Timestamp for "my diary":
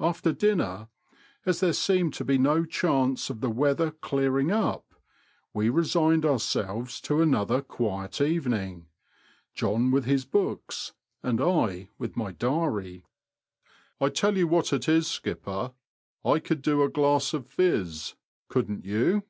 12.16-13.04